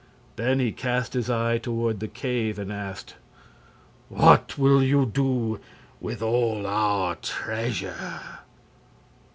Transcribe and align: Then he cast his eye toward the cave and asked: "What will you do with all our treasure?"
Then 0.35 0.59
he 0.59 0.71
cast 0.71 1.13
his 1.13 1.29
eye 1.29 1.59
toward 1.59 1.99
the 1.99 2.07
cave 2.07 2.57
and 2.57 2.73
asked: 2.73 3.17
"What 4.09 4.57
will 4.57 4.81
you 4.81 5.05
do 5.05 5.59
with 5.99 6.23
all 6.23 6.65
our 6.65 7.13
treasure?" 7.17 8.39